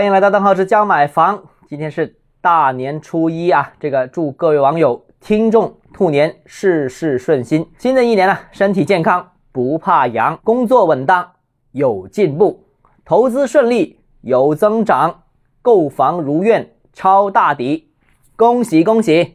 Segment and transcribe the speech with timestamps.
[0.00, 1.42] 欢迎来到邓浩之教买房。
[1.68, 7.68] 今天是大年初一啊这个祝各位网友听众兔年事事顺心。
[7.76, 11.32] 新的一年呢身体健康不怕阳工作稳当
[11.72, 12.64] 有进步。
[13.04, 15.24] 投资顺利有增长
[15.60, 17.90] 购房如愿超大底
[18.36, 19.28] 恭喜恭喜。